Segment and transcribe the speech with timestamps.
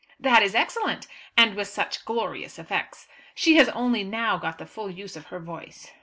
[0.19, 1.05] "That is excellent,
[1.37, 3.07] and with such glorious effects!
[3.35, 5.91] She has only now got the full use of her voice.